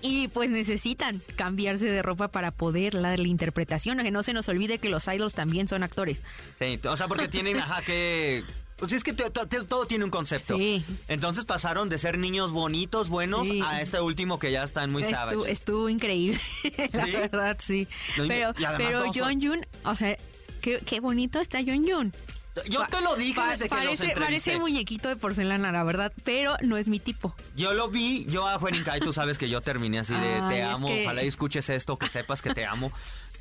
Y 0.00 0.28
pues 0.28 0.48
necesitan 0.48 1.20
cambiarse 1.34 1.86
de 1.90 2.02
ropa 2.02 2.28
para 2.28 2.52
poder 2.52 3.00
darle 3.02 3.28
interpretación. 3.28 3.98
Que 3.98 4.12
no 4.12 4.22
se 4.22 4.32
nos 4.32 4.48
olvide 4.48 4.78
que 4.78 4.88
los 4.88 5.08
idols 5.08 5.34
también 5.34 5.66
son 5.66 5.82
actores. 5.82 6.22
Sí, 6.56 6.78
o 6.88 6.96
sea, 6.96 7.08
porque 7.08 7.26
tienen, 7.26 7.56
ajá, 7.60 7.82
que... 7.82 8.44
Pues 8.78 8.92
es 8.92 9.02
que 9.02 9.12
todo 9.12 9.86
tiene 9.86 10.04
un 10.04 10.10
concepto. 10.10 10.56
Sí. 10.56 10.84
Entonces 11.08 11.44
pasaron 11.44 11.88
de 11.88 11.98
ser 11.98 12.16
niños 12.16 12.52
bonitos, 12.52 13.08
buenos, 13.08 13.48
Sí. 13.48 13.60
a 13.64 13.80
este 13.82 14.00
último 14.00 14.38
que 14.38 14.52
ya 14.52 14.62
están 14.62 14.90
muy 14.92 15.02
Estuvo, 15.02 15.46
estuvo 15.46 15.88
increíble, 15.88 16.40
la 16.92 17.04
verdad, 17.06 17.58
sí. 17.60 17.88
No, 18.16 18.28
pero 18.28 18.52
pero 18.76 19.04
John 19.12 19.66
o 19.84 19.94
sea, 19.96 20.16
qué, 20.60 20.80
qué 20.86 21.00
bonito 21.00 21.40
está 21.40 21.58
John 21.66 21.84
Jun. 21.88 22.14
Yo 22.68 22.84
te 22.90 23.00
lo 23.00 23.14
dije 23.14 23.34
Pa- 23.36 23.50
desde 23.50 23.68
que 23.68 23.74
los 23.84 23.98
parece, 23.98 24.14
parece 24.18 24.58
muñequito 24.58 25.08
de 25.08 25.14
porcelana, 25.16 25.70
la 25.70 25.84
verdad, 25.84 26.12
pero 26.24 26.56
no 26.62 26.76
es 26.76 26.88
mi 26.88 26.98
tipo. 26.98 27.34
Yo 27.56 27.72
lo 27.72 27.88
vi, 27.88 28.26
yo 28.26 28.48
a 28.48 28.58
Juanincay, 28.58 29.00
tú 29.00 29.12
sabes 29.12 29.38
que 29.38 29.48
yo 29.48 29.60
terminé 29.60 30.00
así 30.00 30.14
de 30.14 30.20
Ay, 30.42 30.48
te 30.50 30.60
es 30.60 30.66
amo, 30.66 30.88
que- 30.88 31.02
ojalá 31.04 31.22
escuches 31.22 31.68
esto, 31.68 31.96
que 31.98 32.08
sepas 32.08 32.42
que 32.42 32.52
te 32.54 32.64
amo. 32.64 32.90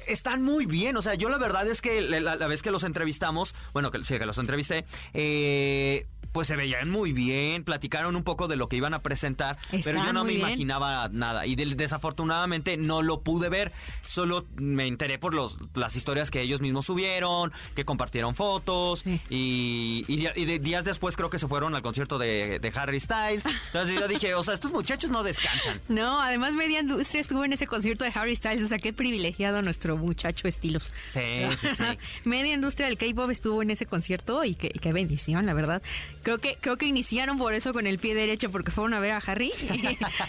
Están 0.08 0.42
muy 0.42 0.66
bien, 0.66 0.96
o 0.98 1.02
sea, 1.02 1.16
yo 1.16 1.30
la 1.30 1.38
verdad 1.38 1.68
es 1.68 1.82
que 1.82 2.02
la, 2.02 2.36
vez 2.48 2.62
que 2.62 2.72
los 2.72 2.84
entrevistamos, 2.84 3.54
bueno, 3.74 3.92
que, 3.92 4.04
sí, 4.04 4.18
que 4.18 4.26
los 4.26 4.38
entrevisté, 4.38 4.86
eh, 5.14 6.06
pues 6.38 6.48
se 6.50 6.56
veían 6.56 6.92
muy 6.92 7.14
bien, 7.14 7.64
platicaron 7.64 8.16
un 8.16 8.22
poco 8.24 8.48
de 8.48 8.58
lo 8.58 8.70
que 8.70 8.76
iban 8.76 8.94
a 8.94 9.02
presentar, 9.02 9.58
pero 9.84 10.04
yo 10.06 10.14
no 10.14 10.24
me 10.24 10.34
bien. 10.34 10.42
imaginaba 10.46 11.10
nada 11.12 11.48
y 11.48 11.56
desafortunadamente 11.56 12.78
no 12.78 13.02
lo 13.02 13.22
pude 13.22 13.50
ver, 13.50 13.72
solo 14.06 14.46
me 14.56 14.86
enteré 14.86 15.18
por 15.18 15.34
los, 15.34 15.58
las 15.74 15.96
historias 15.96 16.30
que 16.30 16.42
ellos 16.42 16.62
mismos 16.62 16.86
subieron, 16.86 17.52
que 17.76 17.86
compartieron 17.86 18.36
fotos 18.36 19.00
Sí. 19.00 19.20
y, 19.32 20.06
y 20.08 20.18
di- 20.18 20.28
y 20.36 20.46
de- 20.46 20.60
días 20.60 20.86
después 20.86 21.16
creo 21.16 21.32
que 21.32 21.40
se 21.40 21.48
fueron 21.48 21.74
al 21.74 21.82
concierto 21.82 22.20
de, 22.20 22.60
de 22.60 22.72
Harry 22.76 23.00
Styles. 23.00 23.44
Entonces 23.68 23.96
yo 23.96 24.08
dije, 24.08 24.36
o 24.36 24.44
sea, 24.44 24.54
estos 24.54 24.72
muchachos 24.72 25.10
no 25.10 25.24
descansan. 25.24 25.82
No, 25.90 26.22
además 26.22 26.54
Media 26.54 26.82
Industria 26.82 27.20
estuvo 27.22 27.44
en 27.46 27.54
ese 27.54 27.66
concierto 27.66 28.04
de 28.06 28.12
Harry 28.14 28.36
Styles, 28.36 28.64
o 28.64 28.68
sea, 28.68 28.78
qué 28.78 28.94
privilegiado 28.94 29.64
nuestro 29.64 29.98
muchacho 29.98 30.48
estilos. 30.48 30.92
Sí, 31.10 31.22
sí, 31.58 31.70
sí. 31.76 31.84
Media 32.30 32.54
Industria 32.54 32.86
del 32.88 32.98
K-pop 33.00 33.32
estuvo 33.32 33.64
en 33.64 33.72
ese 33.72 33.88
concierto 33.88 34.44
y 34.44 34.54
qué, 34.54 34.70
qué 34.70 34.94
bendición, 34.94 35.48
la 35.48 35.56
verdad. 35.56 35.82
Creo 36.28 36.40
que 36.40 36.58
creo 36.60 36.76
que 36.78 36.86
iniciaron 36.86 37.38
por 37.38 37.54
eso 37.54 37.72
con 37.72 37.88
el 37.88 38.00
pie 38.00 38.14
derecho 38.14 38.52
porque 38.52 38.70
fueron 38.70 38.94
a 38.94 39.00
ver 39.00 39.12
a 39.12 39.18
Harry 39.26 39.50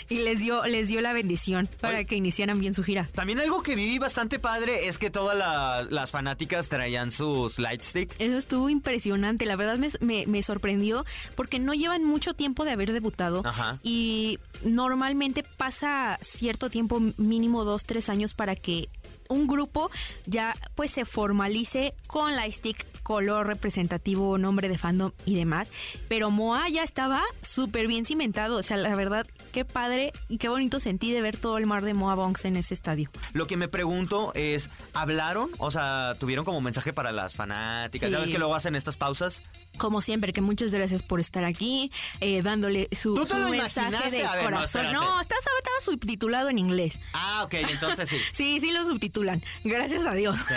y, 0.08 0.14
y 0.14 0.18
les 0.20 0.38
dio 0.38 0.64
les 0.64 0.86
dio 0.86 1.00
la 1.00 1.12
bendición 1.12 1.68
para 1.80 1.96
Oye. 1.96 2.06
que 2.06 2.14
iniciaran 2.14 2.60
bien 2.60 2.72
su 2.72 2.84
gira. 2.84 3.10
También 3.16 3.40
algo 3.40 3.64
que 3.64 3.74
vi 3.74 3.98
bastante 3.98 4.38
padre 4.38 4.86
es 4.86 4.96
que 4.96 5.10
todas 5.10 5.36
la- 5.36 5.84
las 5.90 6.12
fanáticas 6.12 6.68
traían 6.68 7.10
sus 7.10 7.58
lightstick. 7.58 8.14
Eso 8.20 8.38
estuvo 8.38 8.70
impresionante, 8.70 9.44
la 9.44 9.56
verdad 9.56 9.76
me, 9.78 9.88
me- 9.98 10.24
me 10.28 10.40
sorprendió 10.44 11.04
porque 11.34 11.58
no 11.58 11.74
llevan 11.74 12.04
mucho 12.04 12.32
tiempo 12.32 12.64
de 12.64 12.70
haber 12.70 12.92
debutado 12.92 13.42
Ajá. 13.44 13.80
y 13.82 14.38
normalmente 14.62 15.42
pasa 15.56 16.16
cierto 16.22 16.70
tiempo, 16.70 17.00
mínimo 17.16 17.64
dos, 17.64 17.82
tres 17.82 18.08
años 18.08 18.34
para 18.34 18.54
que 18.54 18.88
un 19.28 19.46
grupo 19.46 19.90
ya 20.26 20.54
pues 20.74 20.90
se 20.90 21.04
formalice 21.04 21.94
con 22.06 22.36
la 22.36 22.50
stick 22.50 22.86
color 23.02 23.46
representativo, 23.46 24.36
nombre 24.36 24.68
de 24.68 24.76
fandom 24.76 25.12
y 25.24 25.34
demás. 25.34 25.70
Pero 26.08 26.30
Moa 26.30 26.68
ya 26.68 26.82
estaba 26.82 27.22
súper 27.42 27.86
bien 27.86 28.04
cimentado. 28.04 28.58
O 28.58 28.62
sea, 28.62 28.76
la 28.76 28.94
verdad, 28.94 29.26
qué 29.52 29.64
padre 29.64 30.12
y 30.28 30.36
qué 30.38 30.48
bonito 30.48 30.78
sentí 30.78 31.12
de 31.12 31.22
ver 31.22 31.38
todo 31.38 31.56
el 31.56 31.66
mar 31.66 31.84
de 31.84 31.94
Moa 31.94 32.14
Bonks 32.14 32.44
en 32.44 32.56
ese 32.56 32.74
estadio. 32.74 33.10
Lo 33.32 33.46
que 33.46 33.56
me 33.56 33.68
pregunto 33.68 34.32
es, 34.34 34.68
¿hablaron? 34.92 35.48
O 35.58 35.70
sea, 35.70 36.16
¿tuvieron 36.18 36.44
como 36.44 36.60
mensaje 36.60 36.92
para 36.92 37.12
las 37.12 37.34
fanáticas? 37.34 38.10
Sí. 38.10 38.14
¿Sabes 38.14 38.30
que 38.30 38.38
luego 38.38 38.54
hacen 38.54 38.74
estas 38.74 38.96
pausas? 38.96 39.42
Como 39.78 40.00
siempre, 40.00 40.32
que 40.32 40.40
muchas 40.40 40.70
gracias 40.70 41.02
por 41.02 41.20
estar 41.20 41.44
aquí, 41.44 41.90
eh, 42.20 42.42
dándole 42.42 42.88
su, 42.92 43.14
¿Tú 43.14 43.22
te 43.24 43.30
su 43.30 43.38
lo 43.38 43.48
mensaje 43.48 44.10
de 44.10 44.18
ver, 44.18 44.26
no, 44.36 44.42
corazón. 44.42 44.92
No, 44.92 45.20
está, 45.20 45.34
estaba 45.36 45.56
subtitulado 45.82 46.48
en 46.50 46.58
inglés. 46.58 47.00
Ah, 47.12 47.42
ok, 47.44 47.54
entonces 47.54 48.08
sí. 48.08 48.16
Sí, 48.32 48.60
sí 48.60 48.70
lo 48.72 48.84
subtitulan, 48.86 49.42
gracias 49.64 50.04
a 50.06 50.12
Dios. 50.14 50.36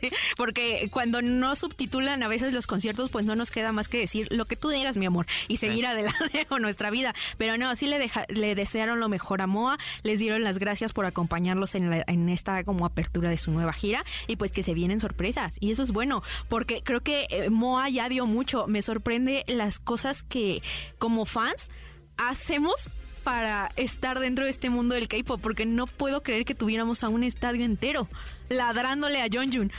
Sí, 0.00 0.10
Porque 0.36 0.88
cuando 0.90 1.22
no 1.22 1.56
subtitulan 1.56 2.22
a 2.22 2.28
veces 2.28 2.52
los 2.52 2.66
conciertos, 2.66 3.10
pues 3.10 3.24
no 3.24 3.34
nos 3.34 3.50
queda 3.50 3.72
más 3.72 3.88
que 3.88 3.98
decir 3.98 4.28
lo 4.30 4.44
que 4.44 4.56
tú 4.56 4.68
digas, 4.68 4.96
mi 4.96 5.06
amor, 5.06 5.26
y 5.48 5.56
seguir 5.56 5.86
adelante 5.86 6.46
con 6.48 6.62
nuestra 6.62 6.90
vida. 6.90 7.14
Pero 7.38 7.56
no, 7.56 7.74
sí 7.76 7.86
le, 7.86 7.98
deja- 7.98 8.26
le 8.28 8.54
desearon 8.54 9.00
lo 9.00 9.08
mejor 9.08 9.42
a 9.42 9.46
Moa, 9.46 9.78
les 10.02 10.18
dieron 10.20 10.44
las 10.44 10.58
gracias 10.58 10.92
por 10.92 11.06
acompañarlos 11.06 11.74
en, 11.74 11.90
la- 11.90 12.04
en 12.06 12.28
esta 12.28 12.62
como 12.64 12.86
apertura 12.86 13.30
de 13.30 13.38
su 13.38 13.50
nueva 13.52 13.72
gira 13.72 14.04
y 14.26 14.36
pues 14.36 14.52
que 14.52 14.62
se 14.62 14.74
vienen 14.74 15.00
sorpresas. 15.00 15.56
Y 15.60 15.70
eso 15.72 15.82
es 15.82 15.90
bueno, 15.92 16.22
porque 16.48 16.82
creo 16.82 17.00
que 17.00 17.26
eh, 17.30 17.50
Moa 17.50 17.88
ya 17.88 18.08
dio 18.08 18.26
mucho. 18.26 18.59
Me 18.66 18.82
sorprende 18.82 19.44
las 19.46 19.78
cosas 19.78 20.22
que 20.22 20.62
como 20.98 21.24
fans 21.26 21.68
hacemos 22.16 22.90
para 23.24 23.70
estar 23.76 24.18
dentro 24.18 24.44
de 24.44 24.50
este 24.50 24.70
mundo 24.70 24.94
del 24.94 25.06
K-pop, 25.08 25.40
porque 25.42 25.66
no 25.66 25.86
puedo 25.86 26.22
creer 26.22 26.44
que 26.46 26.54
tuviéramos 26.54 27.04
a 27.04 27.08
un 27.10 27.22
estadio 27.22 27.64
entero 27.66 28.08
ladrándole 28.48 29.20
a 29.22 29.26
Jonghyun. 29.30 29.70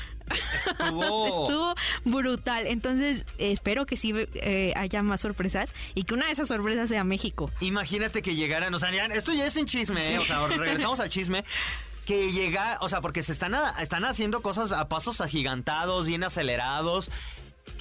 Estuvo- 0.56 1.28
Estuvo 1.48 1.76
brutal. 2.06 2.68
Entonces, 2.68 3.26
espero 3.40 3.86
que 3.86 3.98
sí 3.98 4.14
eh, 4.36 4.74
haya 4.78 5.02
más 5.04 5.22
sorpresas 5.22 5.74
y 5.96 6.04
que 6.04 6.14
una 6.14 6.28
de 6.28 6.34
esas 6.34 6.48
sorpresas 6.48 6.88
sea 6.88 7.04
México. 7.04 7.50
Imagínate 7.62 8.22
que 8.22 8.36
llegaran, 8.36 8.74
o 8.74 8.80
sea, 8.80 8.92
ya- 8.92 9.06
esto 9.08 9.34
ya 9.34 9.48
es 9.48 9.58
en 9.58 9.66
chisme, 9.66 10.14
¿eh? 10.14 10.20
o 10.20 10.26
sea, 10.26 10.48
regresamos 10.48 11.00
al 11.00 11.10
chisme. 11.10 11.44
Que 12.06 12.32
llega, 12.32 12.78
o 12.82 12.90
sea, 12.90 13.00
porque 13.02 13.22
se 13.22 13.32
están, 13.32 13.54
están 13.80 14.06
haciendo 14.06 14.42
cosas 14.42 14.72
a 14.72 14.88
pasos 14.88 15.22
agigantados, 15.22 16.08
bien 16.08 16.24
acelerados, 16.24 17.12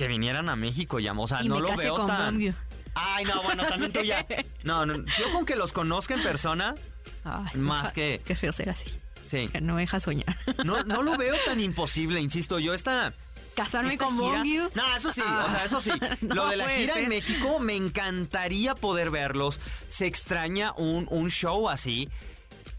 que 0.01 0.09
vinieran 0.09 0.49
a 0.49 0.57
México 0.57 0.99
ya, 0.99 1.13
o 1.13 1.27
sea, 1.27 1.43
Y 1.43 1.49
no 1.49 1.57
me 1.57 1.61
lo 1.61 1.69
case 1.69 1.83
veo 1.83 1.95
con 1.95 2.07
tan... 2.07 2.55
Ay, 2.95 3.25
no, 3.27 3.43
bueno, 3.43 3.63
también 3.69 3.93
tú 3.93 4.01
ya. 4.01 4.25
No, 4.65 4.87
no, 4.87 4.95
yo 4.97 5.31
con 5.33 5.45
que 5.45 5.57
los 5.57 5.75
conozca 5.75 6.15
en 6.15 6.23
persona, 6.23 6.75
Ay, 7.23 7.59
Más 7.61 7.93
que- 7.93 8.23
Qué 8.25 8.35
feo 8.35 8.51
ser 8.55 8.71
así. 8.71 8.89
sí. 9.27 9.49
Que 9.49 9.61
no 9.61 9.77
deja 9.77 10.01
soñar. 10.01 10.35
No, 10.65 10.83
no 10.85 11.03
lo 11.03 11.19
veo 11.19 11.35
tan 11.45 11.61
imposible, 11.61 12.19
insisto, 12.19 12.59
yo 12.59 12.73
esta... 12.73 13.13
Casarme 13.55 13.93
esta 13.93 14.07
con 14.07 14.17
Bongyu. 14.17 14.71
No, 14.75 14.97
eso 14.97 15.13
sí, 15.13 15.21
Ah. 15.23 15.45
o 15.47 15.51
sea, 15.51 15.65
eso 15.67 15.81
sí. 15.83 15.91
No 16.23 16.35
Lo 16.35 16.49
de 16.49 16.57
la 16.57 16.67
gira 16.71 16.99
en. 16.99 17.09
México, 17.11 17.59
me 17.61 17.77
encantaría 17.77 18.75
poder 18.75 19.11
verlos. 19.11 19.61
Se 19.91 20.07
extraña 20.07 20.73
un, 20.79 21.07
un 21.11 21.29
show 21.31 21.69
así. 21.69 22.09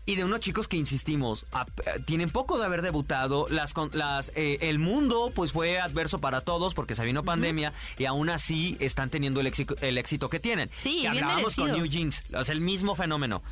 Y 0.05 0.15
de 0.15 0.24
unos 0.25 0.39
chicos 0.39 0.67
que 0.67 0.77
insistimos, 0.77 1.46
eh, 1.86 2.00
tienen 2.05 2.29
poco 2.31 2.58
de 2.58 2.65
haber 2.65 2.81
debutado, 2.81 3.46
las, 3.50 3.74
con- 3.74 3.91
las 3.93 4.31
eh, 4.36 4.58
el 4.62 4.79
mundo 4.79 5.31
pues 5.36 5.51
fue 5.51 5.79
adverso 5.79 6.20
para 6.20 6.41
todos 6.41 6.74
porque 6.74 6.96
se 6.96 7.05
vino 7.05 7.24
pandemia 7.24 7.72
y 8.00 8.05
aún 8.05 8.29
así 8.31 8.77
están 8.79 9.12
teniendo 9.12 9.41
el 9.41 9.48
éxito, 9.48 9.75
el 9.81 9.98
éxito 10.00 10.27
que 10.29 10.39
tienen. 10.39 10.70
Sí, 10.79 11.00
que 11.01 11.08
hablábamos 11.08 11.55
con 11.55 11.65
merecido. 11.65 11.77
New 11.77 11.86
Jeans, 11.86 12.24
es 12.31 12.50
el 12.50 12.62
mismo 12.62 12.96
fenómeno. 12.96 13.43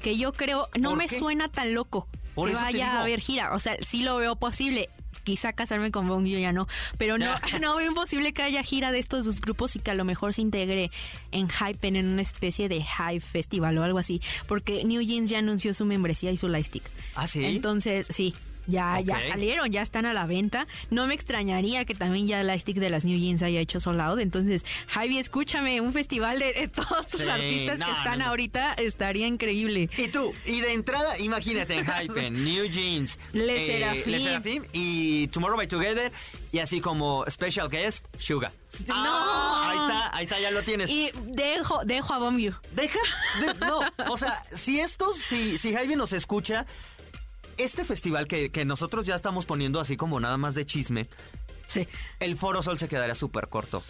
que 0.00 0.16
yo 0.16 0.32
creo 0.32 0.68
no 0.78 0.90
¿Por 0.90 0.98
me 0.98 1.06
qué? 1.06 1.18
suena 1.18 1.48
tan 1.50 1.74
loco 1.74 2.08
Por 2.34 2.48
que 2.48 2.54
vaya 2.56 2.92
a 2.94 3.00
haber 3.02 3.20
gira. 3.20 3.52
O 3.54 3.58
sea, 3.60 3.76
sí 3.86 4.02
lo 4.02 4.16
veo 4.16 4.36
posible. 4.36 4.88
Quizá 5.24 5.52
casarme 5.52 5.90
con 5.90 6.08
Bong 6.08 6.26
yo 6.26 6.38
ya 6.38 6.52
no, 6.52 6.68
pero 6.98 7.18
no, 7.18 7.34
no 7.60 7.76
veo 7.76 7.88
imposible 7.88 8.32
que 8.32 8.42
haya 8.42 8.62
gira 8.62 8.92
de 8.92 8.98
estos 8.98 9.24
dos 9.24 9.40
grupos 9.40 9.76
y 9.76 9.80
que 9.80 9.90
a 9.90 9.94
lo 9.94 10.04
mejor 10.04 10.34
se 10.34 10.42
integre 10.42 10.90
en 11.32 11.48
Hypen 11.48 11.96
en 11.96 12.06
una 12.06 12.22
especie 12.22 12.68
de 12.68 12.84
Hype 12.84 13.20
Festival 13.20 13.76
o 13.78 13.84
algo 13.84 13.98
así, 13.98 14.20
porque 14.46 14.84
New 14.84 15.02
Jeans 15.02 15.30
ya 15.30 15.38
anunció 15.38 15.74
su 15.74 15.84
membresía 15.84 16.30
y 16.30 16.36
su 16.36 16.48
lightstick. 16.48 16.84
¿Ah, 17.14 17.26
sí? 17.26 17.44
Entonces, 17.44 18.06
sí. 18.10 18.34
Ya, 18.66 19.00
ya 19.00 19.20
salieron, 19.28 19.70
ya 19.70 19.82
están 19.82 20.06
a 20.06 20.12
la 20.12 20.26
venta. 20.26 20.66
No 20.90 21.06
me 21.06 21.14
extrañaría 21.14 21.84
que 21.84 21.94
también 21.94 22.26
ya 22.26 22.42
la 22.42 22.58
stick 22.58 22.76
de 22.78 22.90
las 22.90 23.04
New 23.04 23.18
Jeans 23.18 23.42
haya 23.42 23.60
hecho 23.60 23.80
sold 23.80 24.00
out. 24.00 24.20
Entonces, 24.20 24.64
Javi, 24.86 25.18
escúchame, 25.18 25.80
un 25.80 25.92
festival 25.92 26.38
de, 26.38 26.52
de 26.52 26.68
todos 26.68 27.06
tus 27.08 27.20
Sí, 27.22 27.28
artistas 27.28 27.78
no, 27.80 27.86
que 27.86 27.92
están 27.92 28.18
no, 28.18 28.24
no. 28.24 28.30
ahorita 28.30 28.72
estaría 28.74 29.26
increíble. 29.26 29.90
Y 29.96 30.08
tú, 30.08 30.32
y 30.46 30.60
de 30.60 30.72
entrada, 30.72 31.18
imagínate 31.18 31.74
en 31.74 31.86
Hypen, 31.90 32.44
New 32.44 32.66
Jeans, 32.66 33.16
eh, 33.16 33.38
Le 33.38 33.66
Serafim. 33.66 34.12
Le 34.12 34.20
Serafim 34.20 34.64
y 34.72 35.26
Tomorrow 35.28 35.56
by 35.56 35.66
Together, 35.68 36.10
y 36.52 36.58
así 36.60 36.80
como 36.80 37.24
special 37.28 37.68
guest, 37.68 38.04
Suga. 38.18 38.52
No. 38.86 38.94
Ah, 38.96 39.70
ahí 39.70 39.78
está, 39.78 40.16
ahí 40.16 40.24
está, 40.24 40.40
ya 40.40 40.50
lo 40.50 40.62
tienes. 40.62 40.90
Y 40.90 41.10
dejo, 41.26 41.84
dejo 41.84 42.14
a 42.14 42.30
Deja, 42.30 42.98
de- 43.40 43.54
no, 43.66 43.80
o 44.08 44.16
sea, 44.16 44.42
si 44.52 44.80
esto, 44.80 45.12
si, 45.12 45.58
si 45.58 45.74
Jaime 45.74 45.96
nos 45.96 46.12
escucha, 46.12 46.66
este 47.58 47.84
festival 47.84 48.26
que, 48.26 48.50
que 48.50 48.64
nosotros 48.64 49.06
ya 49.06 49.14
estamos 49.16 49.46
poniendo 49.46 49.80
así 49.80 49.96
como 49.96 50.20
nada 50.20 50.36
más 50.36 50.54
de 50.54 50.64
chisme, 50.66 51.08
Sí. 51.66 51.86
el 52.20 52.36
Foro 52.36 52.62
Sol 52.62 52.78
se 52.78 52.88
quedaría 52.88 53.14
súper 53.14 53.48
corto. 53.48 53.82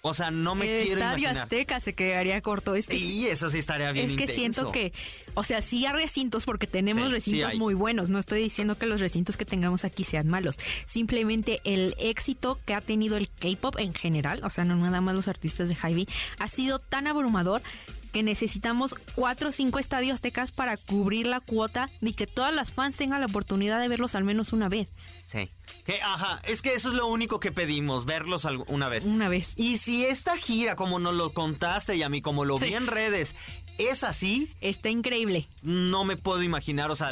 O 0.00 0.14
sea, 0.14 0.30
no 0.30 0.54
me 0.54 0.64
El 0.80 0.86
quiero 0.86 1.00
Estadio 1.00 1.22
imaginar. 1.24 1.42
Azteca 1.42 1.80
se 1.80 1.92
quedaría 1.92 2.40
corto. 2.40 2.76
Es 2.76 2.86
que, 2.86 2.96
Y 2.96 3.26
eso 3.26 3.50
sí 3.50 3.58
estaría 3.58 3.90
bien 3.90 4.08
es 4.08 4.16
que 4.16 4.28
siento 4.28 4.70
que, 4.70 4.92
o 5.34 5.42
sea, 5.42 5.60
sí 5.60 5.84
hay 5.86 5.92
recintos 5.92 6.44
porque 6.46 6.68
tenemos 6.68 7.06
Sí, 7.08 7.10
recintos 7.10 7.56
muy 7.56 7.74
buenos. 7.74 8.08
No 8.08 8.20
estoy 8.20 8.40
diciendo 8.40 8.78
que 8.78 8.86
los 8.86 9.00
recintos 9.00 9.36
que 9.36 9.44
tengamos 9.44 9.84
aquí 9.84 10.04
sean 10.04 10.28
malos. 10.28 10.56
Simplemente 10.86 11.60
el 11.64 11.96
éxito 11.98 12.60
que 12.64 12.74
ha 12.74 12.80
tenido 12.80 13.16
el 13.16 13.28
K-pop 13.28 13.74
en 13.80 13.92
general, 13.92 14.40
o 14.44 14.50
sea, 14.50 14.64
no 14.64 14.76
nada 14.76 15.00
más 15.00 15.16
los 15.16 15.26
artistas 15.26 15.68
de 15.68 15.74
Hybe, 15.74 16.06
ha 16.38 16.46
sido 16.46 16.78
tan 16.78 17.08
abrumador 17.08 17.60
que 18.08 18.22
necesitamos 18.22 18.94
cuatro 19.14 19.50
o 19.50 19.52
cinco 19.52 19.78
estadios 19.78 20.14
aztecas 20.14 20.50
para 20.50 20.76
cubrir 20.76 21.26
la 21.26 21.40
cuota 21.40 21.90
y 22.00 22.14
que 22.14 22.26
todas 22.26 22.54
las 22.54 22.70
fans 22.72 22.96
tengan 22.96 23.20
la 23.20 23.26
oportunidad 23.26 23.80
de 23.80 23.88
verlos 23.88 24.14
al 24.14 24.24
menos 24.24 24.52
una 24.52 24.68
vez. 24.68 24.90
Sí. 25.26 25.50
Que, 25.84 26.00
ajá, 26.02 26.40
es 26.46 26.62
que 26.62 26.74
eso 26.74 26.88
es 26.88 26.94
lo 26.94 27.06
único 27.06 27.38
que 27.40 27.52
pedimos, 27.52 28.04
verlos 28.06 28.46
una 28.68 28.88
vez. 28.88 29.04
Una 29.06 29.28
vez. 29.28 29.52
Y 29.56 29.78
si 29.78 30.04
esta 30.04 30.36
gira, 30.36 30.74
como 30.76 30.98
nos 30.98 31.14
lo 31.14 31.32
contaste 31.32 31.96
y 31.96 32.02
a 32.02 32.08
mí, 32.08 32.20
como 32.20 32.44
lo 32.44 32.58
vi 32.58 32.68
Sí. 32.68 32.74
en 32.74 32.86
redes, 32.86 33.34
es 33.78 34.02
así, 34.04 34.50
Está 34.60 34.88
increíble. 34.90 35.46
no 35.62 36.04
me 36.04 36.16
puedo 36.16 36.42
imaginar, 36.42 36.90
o 36.90 36.96
sea, 36.96 37.10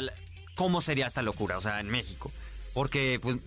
cómo 0.55 0.81
sería 0.81 1.05
esta 1.07 1.21
locura, 1.21 1.57
o 1.57 1.61
sea, 1.61 1.79
en 1.79 1.89
México. 1.89 2.31
Porque, 2.73 3.19
pues, 3.21 3.37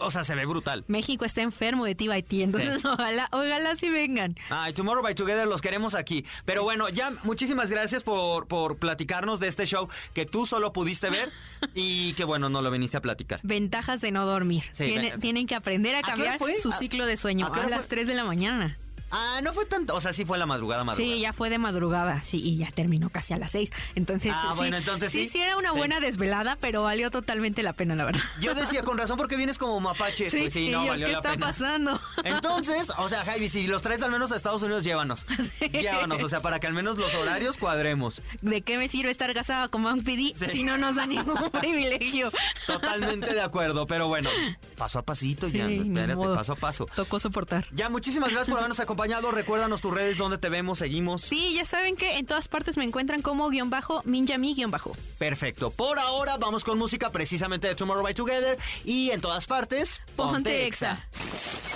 o 0.00 0.10
sea, 0.10 0.24
se 0.24 0.34
ve 0.34 0.46
brutal. 0.46 0.84
México 0.88 1.24
está 1.24 1.42
enfermo 1.42 1.84
de 1.84 1.94
TBT, 1.94 2.32
entonces 2.42 2.84
ojalá, 2.84 3.28
ojalá 3.32 3.76
sí 3.76 3.90
vengan. 3.90 4.34
Ay, 4.50 4.72
Tomorrow 4.72 5.02
by 5.02 5.14
Together 5.14 5.46
los 5.46 5.60
queremos 5.62 5.94
aquí. 5.94 6.24
Pero 6.44 6.62
bueno, 6.62 6.88
ya 6.88 7.12
muchísimas 7.24 7.70
gracias 7.70 8.02
por, 8.02 8.46
por 8.46 8.78
platicarnos 8.78 9.40
de 9.40 9.48
este 9.48 9.66
show 9.66 9.88
que 10.14 10.26
tú 10.26 10.46
solo 10.46 10.72
pudiste 10.72 11.10
ver 11.10 11.30
y 11.74 12.12
que 12.14 12.24
bueno, 12.24 12.48
no 12.48 12.62
lo 12.62 12.70
viniste 12.70 12.96
a 12.96 13.00
platicar. 13.00 13.40
Ventajas 13.42 14.00
de 14.00 14.10
no 14.12 14.26
dormir. 14.26 14.64
Sí, 14.72 14.84
Tiene- 14.86 15.10
ven- 15.10 15.20
tienen 15.20 15.46
que 15.46 15.54
aprender 15.54 15.94
a 15.96 16.02
cambiar 16.02 16.38
su 16.60 16.70
¿A- 16.70 16.76
ciclo 16.76 17.06
de 17.06 17.16
sueño 17.16 17.46
a 17.46 17.48
a, 17.64 17.68
las 17.68 17.80
fue? 17.80 17.88
3 17.88 18.06
de 18.08 18.14
la 18.14 18.24
mañana. 18.24 18.78
Ah, 19.10 19.40
no 19.42 19.52
fue 19.52 19.64
tanto, 19.66 19.94
o 19.94 20.00
sea, 20.00 20.12
sí 20.12 20.24
fue 20.24 20.38
la 20.38 20.46
madrugada, 20.46 20.84
madrugada. 20.84 21.14
Sí, 21.14 21.20
ya 21.20 21.32
fue 21.32 21.50
de 21.50 21.58
madrugada, 21.58 22.22
sí, 22.22 22.40
y 22.42 22.56
ya 22.58 22.70
terminó 22.70 23.08
casi 23.10 23.32
a 23.32 23.38
las 23.38 23.52
6. 23.52 23.70
Entonces, 23.94 24.32
Ah, 24.34 24.48
sí, 24.52 24.56
bueno, 24.56 24.76
entonces 24.76 25.10
sí. 25.12 25.26
sí, 25.26 25.40
era 25.40 25.56
una 25.56 25.72
Sí. 25.72 25.76
buena 25.78 26.00
desvelada, 26.00 26.56
pero 26.60 26.82
valió 26.82 27.10
totalmente 27.10 27.62
la 27.62 27.72
pena, 27.72 27.94
la 27.94 28.04
verdad. 28.04 28.20
Yo 28.40 28.54
decía, 28.54 28.82
con 28.82 28.98
razón, 28.98 29.16
porque 29.16 29.36
vienes 29.36 29.56
como 29.58 29.78
mapache. 29.80 30.28
Sí, 30.30 30.40
pues 30.40 30.52
sí, 30.52 30.70
no, 30.70 30.82
yo, 30.84 30.90
valió 30.90 31.06
¿qué 31.06 31.12
la 31.12 31.18
está 31.18 31.30
pena. 31.32 31.46
pasando? 31.46 32.00
Entonces, 32.24 32.92
o 32.98 33.08
sea, 33.08 33.24
Javi, 33.24 33.48
si 33.48 33.66
los 33.66 33.80
traes 33.82 34.02
al 34.02 34.10
menos 34.10 34.30
a 34.32 34.36
Estados 34.36 34.62
Unidos, 34.62 34.84
llévanos. 34.84 35.24
Llévanos, 35.72 36.22
o 36.22 36.28
sea, 36.28 36.40
para 36.42 36.60
que 36.60 36.66
al 36.66 36.74
menos 36.74 36.98
los 36.98 37.14
horarios 37.14 37.56
cuadremos. 37.56 38.22
¿De 38.42 38.60
qué 38.62 38.76
me 38.78 38.88
sirve 38.88 39.10
estar 39.10 39.32
casada 39.34 39.68
con 39.68 39.82
Bang 39.84 40.02
PD 40.02 40.34
si 40.50 40.64
no 40.64 40.76
nos 40.76 40.96
da 40.96 41.06
ningún 41.06 41.50
privilegio? 41.60 42.30
Totalmente 42.66 43.32
de 43.32 43.40
acuerdo, 43.40 43.86
pero 43.86 44.08
bueno, 44.08 44.28
paso 44.76 44.98
a 44.98 45.02
pasito, 45.02 45.48
ya, 45.48 45.66
espérate, 45.66 46.14
modo. 46.16 46.34
paso 46.34 46.52
a 46.52 46.56
paso. 46.56 46.86
Tocó 46.94 47.18
soportar. 47.20 47.66
Ya, 47.72 47.88
muchísimas 47.88 48.28
gracias 48.30 48.48
por 48.48 48.58
habernos 48.58 48.78
acompañado. 48.80 48.97
Recuérdanos 49.02 49.80
tus 49.80 49.94
redes, 49.94 50.18
donde 50.18 50.38
te 50.38 50.48
vemos, 50.48 50.78
seguimos. 50.78 51.22
Sí, 51.22 51.54
ya 51.54 51.64
saben 51.64 51.94
que 51.96 52.18
en 52.18 52.26
todas 52.26 52.48
partes 52.48 52.76
me 52.76 52.84
encuentran 52.84 53.22
como 53.22 53.48
guion 53.48 53.70
bajo, 53.70 54.02
Minjami 54.04 54.54
guion 54.54 54.70
bajo. 54.72 54.96
Perfecto. 55.18 55.70
Por 55.70 55.98
ahora 55.98 56.36
vamos 56.36 56.64
con 56.64 56.78
música 56.78 57.10
precisamente 57.12 57.68
de 57.68 57.74
Tomorrow 57.76 58.02
by 58.02 58.14
Together 58.14 58.58
y 58.84 59.10
en 59.10 59.20
todas 59.20 59.46
partes. 59.46 60.00
Ponte 60.16 60.66
Exa. 60.66 61.06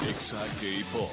Exa 0.08 0.38
K-Pop. 0.60 1.10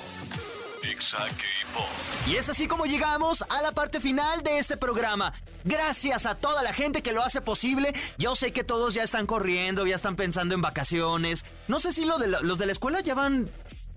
Exa 0.84 1.18
K-Pop. 1.28 1.86
Y 2.28 2.36
es 2.38 2.50
así 2.50 2.68
como 2.68 2.86
llegamos 2.86 3.44
a 3.50 3.62
la 3.62 3.72
parte 3.72 4.00
final 4.00 4.42
de 4.42 4.58
este 4.58 4.78
programa. 4.78 5.34
Gracias 5.64 6.26
a 6.26 6.36
toda 6.36 6.64
la 6.64 6.74
gente 6.74 7.04
que 7.04 7.12
lo 7.12 7.22
hace 7.22 7.42
posible. 7.42 7.94
Yo 8.18 8.34
sé 8.36 8.52
que 8.52 8.64
todos 8.64 8.94
ya 8.96 9.04
están 9.04 9.28
corriendo, 9.28 9.86
ya 9.86 9.96
están 9.96 10.16
pensando 10.16 10.56
en 10.56 10.62
vacaciones. 10.62 11.46
No 11.68 11.80
sé 11.80 11.92
si 11.94 12.06
lo 12.06 12.18
de 12.18 12.28
la- 12.28 12.42
los 12.42 12.58
de 12.58 12.66
la 12.66 12.72
escuela 12.72 13.02
ya 13.02 13.14
van... 13.14 13.50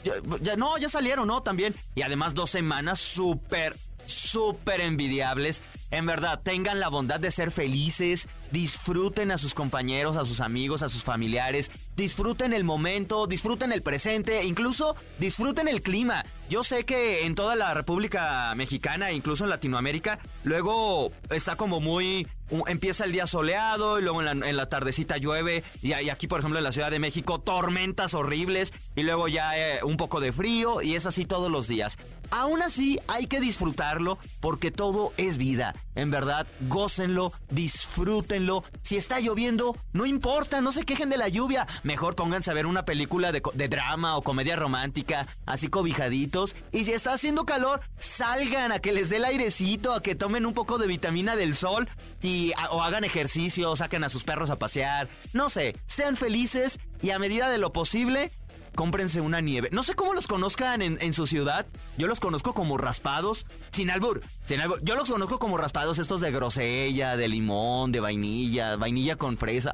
Ya, 0.04 0.14
ya- 0.40 0.56
no, 0.56 0.76
ya 0.78 0.88
salieron, 0.88 1.28
¿no? 1.28 1.42
También. 1.42 1.74
Y 1.94 2.02
además 2.02 2.34
dos 2.34 2.50
semanas 2.50 2.98
súper, 2.98 3.76
súper 4.06 4.80
envidiables. 4.80 5.62
En 5.92 6.06
verdad, 6.06 6.40
tengan 6.42 6.80
la 6.80 6.88
bondad 6.88 7.20
de 7.20 7.30
ser 7.30 7.50
felices, 7.50 8.26
disfruten 8.50 9.30
a 9.30 9.36
sus 9.36 9.52
compañeros, 9.52 10.16
a 10.16 10.24
sus 10.24 10.40
amigos, 10.40 10.82
a 10.82 10.88
sus 10.88 11.04
familiares, 11.04 11.70
disfruten 11.96 12.54
el 12.54 12.64
momento, 12.64 13.26
disfruten 13.26 13.72
el 13.72 13.82
presente, 13.82 14.42
incluso 14.42 14.96
disfruten 15.18 15.68
el 15.68 15.82
clima. 15.82 16.24
Yo 16.48 16.64
sé 16.64 16.84
que 16.84 17.26
en 17.26 17.34
toda 17.34 17.56
la 17.56 17.74
República 17.74 18.54
Mexicana, 18.54 19.12
incluso 19.12 19.44
en 19.44 19.50
Latinoamérica, 19.50 20.18
luego 20.44 21.12
está 21.28 21.56
como 21.56 21.78
muy 21.78 22.26
empieza 22.66 23.04
el 23.04 23.12
día 23.12 23.26
soleado 23.26 23.98
y 23.98 24.02
luego 24.02 24.22
en 24.22 24.56
la, 24.56 24.68
tardecita 24.68 25.16
llueve 25.16 25.64
y, 25.80 25.92
aquí 25.92 26.26
por 26.26 26.40
ejemplo 26.40 26.58
en 26.58 26.64
la 26.64 26.72
Ciudad 26.72 26.90
de 26.90 26.98
México 26.98 27.40
tormentas 27.40 28.12
horribles 28.12 28.74
y 28.94 29.02
luego 29.04 29.28
ya 29.28 29.58
eh, 29.58 29.82
un 29.82 29.96
poco 29.96 30.20
de 30.20 30.32
frío 30.32 30.82
y 30.82 30.94
es 30.94 31.06
así 31.06 31.24
todos 31.24 31.50
los 31.50 31.68
días. 31.68 31.96
Aún 32.30 32.62
así, 32.62 32.98
hay 33.08 33.26
que 33.26 33.40
disfrutarlo 33.40 34.18
porque 34.40 34.70
todo 34.70 35.12
es 35.16 35.36
vida. 35.36 35.74
En 35.94 36.10
verdad, 36.10 36.46
gócenlo, 36.68 37.32
disfrútenlo. 37.50 38.64
Si 38.82 38.96
está 38.96 39.20
lloviendo, 39.20 39.76
no 39.92 40.06
importa, 40.06 40.60
no 40.60 40.72
se 40.72 40.84
quejen 40.84 41.10
de 41.10 41.18
la 41.18 41.28
lluvia. 41.28 41.66
Mejor 41.82 42.14
pónganse 42.14 42.50
a 42.50 42.54
ver 42.54 42.66
una 42.66 42.84
película 42.84 43.30
de, 43.30 43.42
drama 43.68 44.16
o 44.16 44.22
comedia 44.22 44.56
romántica, 44.56 45.26
así 45.44 45.68
cobijaditos. 45.68 46.56
Y 46.72 46.84
si 46.84 46.92
está 46.92 47.12
haciendo 47.12 47.44
calor, 47.44 47.80
salgan 47.98 48.72
a 48.72 48.78
que 48.78 48.92
les 48.92 49.10
dé 49.10 49.16
el 49.16 49.24
airecito, 49.24 49.92
a 49.92 50.02
que 50.02 50.14
tomen 50.14 50.46
un 50.46 50.54
poco 50.54 50.78
de 50.78 50.86
vitamina 50.86 51.36
del 51.36 51.54
sol 51.54 51.88
y 52.22 52.52
o 52.70 52.82
hagan 52.82 53.04
ejercicio, 53.04 53.76
saquen 53.76 54.04
a 54.04 54.08
sus 54.08 54.24
perros 54.24 54.48
a 54.50 54.58
pasear. 54.58 55.08
No 55.34 55.50
sé, 55.50 55.76
sean 55.86 56.16
felices 56.16 56.78
y 57.02 57.10
a 57.10 57.18
medida 57.18 57.50
de 57.50 57.58
lo 57.58 57.72
posible, 57.72 58.30
cómprense 58.74 59.20
una 59.20 59.40
nieve. 59.40 59.68
No 59.72 59.82
sé 59.82 59.94
cómo 59.94 60.14
los 60.14 60.26
conozcan 60.26 60.82
en, 60.82 61.12
su 61.12 61.26
ciudad. 61.26 61.66
Yo 61.98 62.06
los 62.06 62.20
conozco 62.20 62.54
como 62.54 62.78
raspados. 62.78 63.46
Sin 63.72 63.90
albur, 63.90 64.22
sin 64.46 64.60
albur. 64.60 64.80
Yo 64.82 64.96
los 64.96 65.10
conozco 65.10 65.38
como 65.38 65.58
raspados 65.58 65.98
estos 65.98 66.20
de 66.20 66.30
grosella, 66.30 67.16
de 67.16 67.28
limón, 67.28 67.92
de 67.92 68.00
vainilla, 68.00 68.76
vainilla 68.76 69.16
con 69.16 69.36
fresa. 69.36 69.72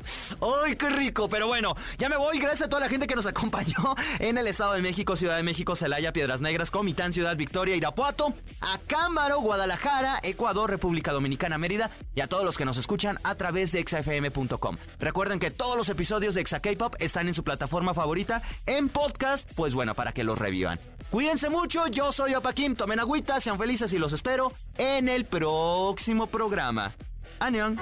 ¡Ay, 0.64 0.76
qué 0.76 0.90
rico! 0.90 1.28
Pero 1.28 1.46
bueno, 1.46 1.74
ya 1.98 2.08
me 2.08 2.16
voy. 2.16 2.38
Gracias 2.38 2.62
a 2.62 2.68
toda 2.68 2.80
la 2.80 2.88
gente 2.88 3.06
que 3.06 3.14
nos 3.14 3.26
acompañó 3.26 3.94
en 4.18 4.38
el 4.38 4.46
Estado 4.46 4.74
de 4.74 4.82
México, 4.82 5.16
Ciudad 5.16 5.36
de 5.36 5.42
México, 5.42 5.76
Celaya, 5.76 6.12
Piedras 6.12 6.40
Negras, 6.40 6.70
Comitán, 6.70 7.12
Ciudad 7.12 7.36
Victoria, 7.36 7.76
Irapuato, 7.76 8.34
Acámbaro, 8.60 9.40
Guadalajara, 9.40 10.20
Ecuador, 10.22 10.70
República 10.70 11.12
Dominicana, 11.12 11.58
Mérida 11.58 11.90
y 12.14 12.20
a 12.20 12.26
todos 12.26 12.44
los 12.44 12.56
que 12.56 12.64
nos 12.64 12.76
escuchan 12.76 13.18
a 13.22 13.34
través 13.36 13.72
de 13.72 13.80
exafm.com. 13.80 14.76
Recuerden 14.98 15.38
que 15.38 15.50
todos 15.50 15.76
los 15.76 15.88
episodios 15.88 16.34
de 16.34 16.40
Exa 16.40 16.60
K-Pop 16.60 16.96
están 16.98 17.28
en 17.28 17.34
su 17.34 17.44
plataforma 17.44 17.94
favorita 17.94 18.42
en 18.66 18.87
podcast, 18.88 19.50
pues 19.54 19.74
bueno, 19.74 19.94
para 19.94 20.12
que 20.12 20.24
los 20.24 20.38
revivan. 20.38 20.78
Cuídense 21.10 21.48
mucho, 21.48 21.86
yo 21.88 22.12
soy 22.12 22.34
Opa 22.34 22.52
Kim, 22.52 22.74
tomen 22.74 23.00
agüita, 23.00 23.40
sean 23.40 23.58
felices 23.58 23.92
y 23.92 23.98
los 23.98 24.12
espero 24.12 24.52
en 24.76 25.08
el 25.08 25.24
próximo 25.24 26.26
programa. 26.26 26.94
¡Anión! 27.38 27.78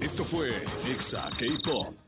Esto 0.00 0.24
fue 0.24 0.48
Exa 0.90 1.28
K-Pop. 1.38 2.07